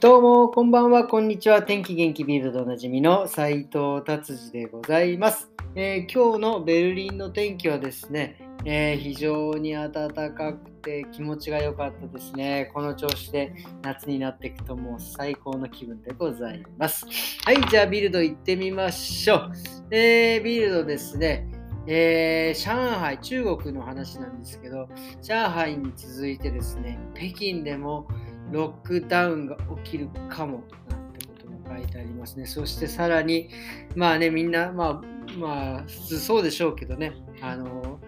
[0.00, 1.62] どうも、こんばんは、こんにちは。
[1.62, 12.70] 天気元気ビルドでおなじみの斉藤達治でございます、えー今日のベルリンの天気はですね、えー非常に暖かくて気持ちが良かったですね。
[12.72, 13.52] この調子で
[13.82, 17.04] 夏になっていくともう最高の気分でございます。
[17.44, 19.52] はい、じゃあビルド行ってみましょう。
[19.90, 21.46] えービルドですね、
[21.86, 24.88] えー上海、中国の話なんですけど、
[25.20, 28.08] 上海に続いてですね、北京でも
[28.50, 32.46] ロックダウンが起きるかもなんてことも書いてありますね。
[32.46, 33.50] そしてさらに、
[33.94, 38.00] まあね、みんな、まあ、まあ、普通そうでしょうけどね、あの、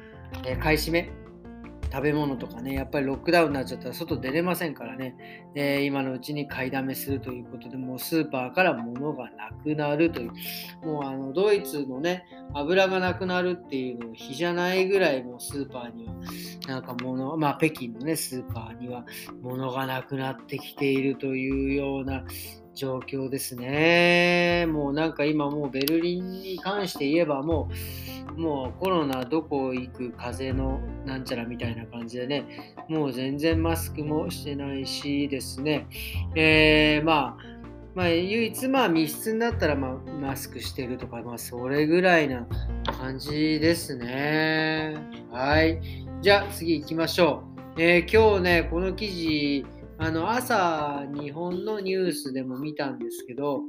[0.45, 1.11] えー買い占め、
[1.93, 5.15] 食べ物とかね、やっぱりロックダウンになっちゃったら外出れませんからね、
[5.55, 12.25] えー今のうちに買いだめするということで、もうスーパーから物がなくなるという、もうあのドイツのね、
[12.55, 16.15] 油がなくなるっていうの日じゃないぐらいもうスーパーには
[16.67, 19.05] なんか物、まあ北京のね、スーパーには
[19.43, 22.25] 物がなくなってきているというような
[22.75, 24.67] 状況ですね。
[24.67, 27.69] もなんか今もうベルリンに関して言えばも
[28.37, 35.89] う、もうコロナどこ行く風のなんちゃらみたいな感じでね、もう全然マスクもしてないしですね、
[36.37, 37.53] えー、まあ、
[37.97, 42.47] まあ、唯一まあ密室になったらまあマスクしてるとか、まあそれぐらいな
[42.85, 44.95] 感じですね。
[45.33, 45.81] はい。
[46.21, 47.43] じゃあ次行きましょ
[47.77, 47.83] う。
[47.83, 49.67] えー今日ね、この記事、
[49.99, 53.63] あの朝、日本のニュースでも見たんですけど、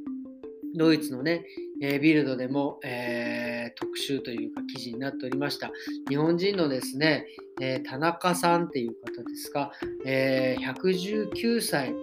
[0.76, 1.46] ドイツのね、
[1.82, 5.72] えービルドでも、えー特集というか記事になっておりました。
[6.10, 7.26] 日本人のですね、
[7.62, 9.72] えー田中さんっていう方ですが、
[10.06, 11.94] えー119歳、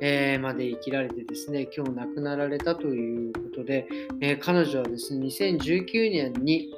[0.00, 3.86] えまで生きられてですね、今日亡くなられたということで、
[4.20, 6.72] え彼女はですね、2019年に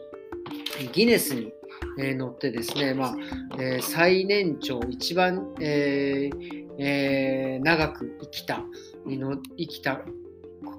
[0.93, 1.53] ギネスに、
[1.99, 3.17] えー載ってですね、まあ
[3.59, 8.63] え最年長、一番、えーえー長く生きた、
[9.07, 10.01] 生きた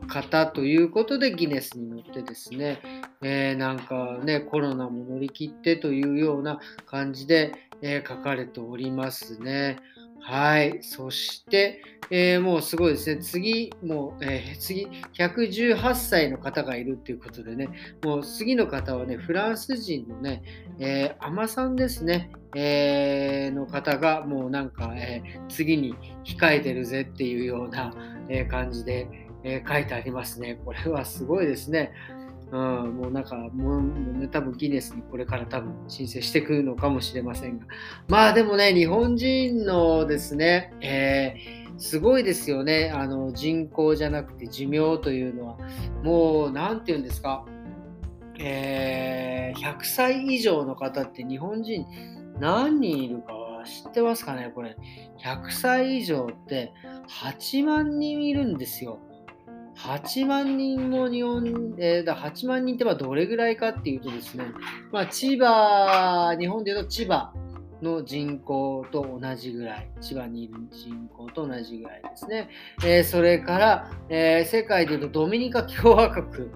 [0.09, 2.80] 方ということでギネスに乗ってですね、
[3.22, 9.78] えーなんかね、コロナも乗り切ってというような感じで、えー書かれておりますね。
[10.22, 10.80] はい。
[10.81, 11.81] そして、
[12.12, 13.22] えーもうすごいですね。
[13.22, 17.70] 次、もう、えー次、118歳の方がいるっていうことでね、
[18.03, 20.44] もう次の方はね、フランス人のね、
[20.80, 25.96] えー、アマさんですね、えーの方がもうなんか、え次に
[26.26, 27.94] 控えてるぜっていうような、
[28.28, 30.59] え感じで、えー書いてありますね。
[30.66, 31.91] これはすごいですね。
[32.51, 32.59] うん、
[32.97, 37.66] もうなんかもうもうね、多分ギネスにこれから多分申請してくるのかもしれませんが。
[38.07, 42.91] まあでもね、日本人のですね、えーすごいですよね。
[42.94, 45.57] あの人口じゃなくて寿命というのは、
[46.03, 47.45] もう、なんて言うんですか、
[48.38, 51.85] えー100歳以上の方って日本人
[52.39, 53.33] 何人いるか
[53.66, 54.75] 知ってますかねこれ。
[55.23, 56.73] 100歳以上って
[57.23, 58.99] 8万人いるんですよ。
[59.79, 64.45] 8万人も日本、えーだ8万人ってまあどれぐらいかっていうとですね、
[64.91, 67.31] まあ、千葉、日本でいうと千葉
[67.81, 72.50] の人口と同じぐらい、千葉にいる人口と同じぐらいですね。
[72.84, 76.50] えーそれから、えー世界でいうとドミニカ共和国、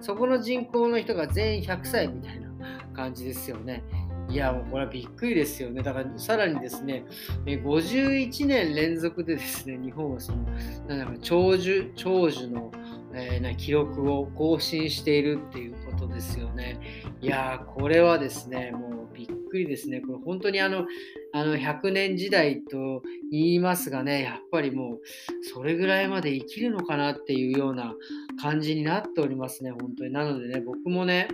[0.00, 2.48] そこの人口の人が全員100歳みたいな
[2.94, 3.82] 感じですよね。
[4.30, 5.82] いや、もうこれはびっくりですよね。
[5.82, 7.04] だからさらにですね、
[7.46, 10.44] 51年連続でですね、日本はその、
[10.88, 12.70] なんだか長寿、長寿の、
[13.12, 16.78] えーな記録を更新しているっていうことですよね。
[17.20, 20.00] いやー、これはですね、もうびっくりですね。
[20.00, 20.86] これ本当にあの、
[21.32, 23.02] あの100年時代と
[23.32, 25.00] 言いますがね、やっぱりもう
[25.52, 27.94] それぐらいまで生きるのかなっていうような
[28.40, 30.12] 感じになっておりますね、本当に。
[30.12, 31.28] なのでね、僕もね、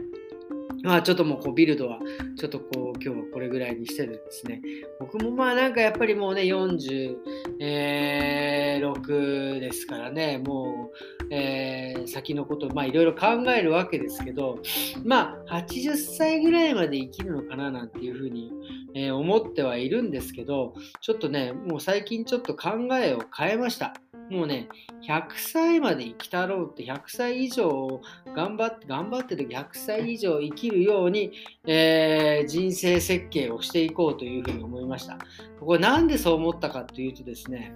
[0.86, 1.98] まあちょっともうこうビルドは
[2.38, 4.62] ちょっとこう今日はこれぐらいにしてるんですね、
[5.00, 7.16] 僕もまあなんかやっぱりもうね40
[7.58, 14.60] 46ですからね、もう、えー先のことまあいろいろ考えるわけですけど、
[15.04, 18.52] まあ80歳ぐらいまで生きるのかななんていうふうに、
[18.94, 23.94] えー思ってはいるんですけど、ちょっとね、もう最近ちょっと考えを変えました。
[24.30, 24.68] もうね、
[25.06, 28.00] 100歳まで生きたろうって、100歳以上
[28.34, 31.32] 頑張って、頑張ってる100歳以上生きるように、
[31.66, 35.18] えー人生設計をしていこうというふうに思いました。
[35.60, 37.72] これなんでそう思ったかというとですね、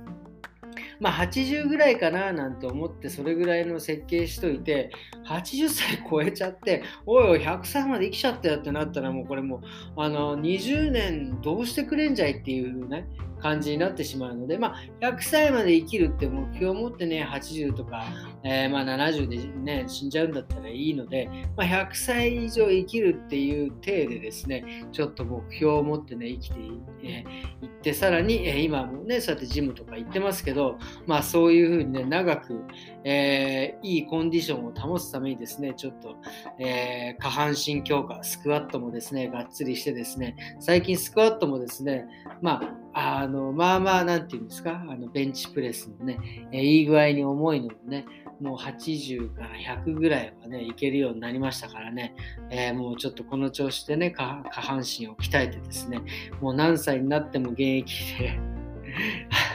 [1.00, 4.90] まあ80ぐらいかななんて思ってそれぐらいの設計しといて
[5.26, 9.60] 80歳超えちゃっておいおい100歳まで生きちゃったよってなったらもうこれもう
[9.96, 13.08] あの20年どうしてくれんじゃいっていうね
[13.40, 18.04] 感じになってしまうので、まあ、100歳まで生きるって目標を持ってね80とか、
[18.44, 26.72] えーまあ、70で、ね、死んじゃうんだったらいいので、まあ、100歳以上生きるっていう体でですねちょっと目標を持ってね生きてい,、
[27.02, 32.64] えーってさらに、えー今もねそうやってジムとか行ってますけどまあ、そういうふうにね、長く、
[33.04, 36.16] えー、いいコンディションを保つためにですね、ちょっと、
[36.58, 42.06] えー、下半身強化、スクワットもですね、がっつりしてですね、最近スクワットもですね、
[42.42, 46.18] まあ、あのまあまあ、なんていうんですか、あのベンチプレスのね、
[46.52, 48.04] えー、いい具合に重いのもね、
[48.40, 49.50] もう80から
[49.84, 52.14] 100ぐらいはね、いけるようになりましたからね、
[52.50, 56.00] えー、もうちょっとこの調子でね、下半身を鍛えてですね、
[56.40, 58.40] もう何歳になっても現役で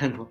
[0.02, 0.28] あの、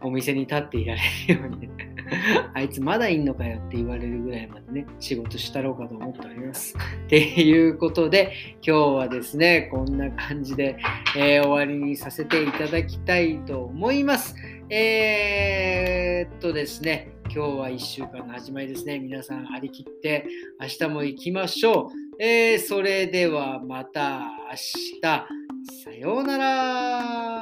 [0.00, 1.68] お店に立っていられるように、
[2.54, 6.76] あいつまだいんのかよって言われるぐらいまでね、仕事したろうかと思っております。
[7.06, 8.32] っていうことで、
[8.62, 10.76] 今日はですね、こんな感じで、
[11.16, 14.34] えー、終わりにさせていただきたいと思います。
[14.68, 18.98] えー、っとですね、今日は1週間の始まりですね。
[18.98, 20.26] 皆さん張り切って
[20.60, 22.22] 明日も行きましょう。
[22.22, 24.56] えー、それではまた明
[25.02, 25.46] 日。
[25.84, 27.35] さようなら。